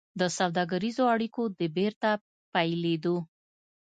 د 0.19 0.21
سوداګريزو 0.37 1.03
اړيکو 1.13 1.43
د 1.59 1.61
بېرته 1.77 2.09
پيلېدو 2.53 3.15